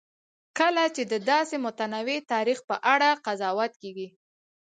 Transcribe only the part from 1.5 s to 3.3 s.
متنوع تاریخ په اړه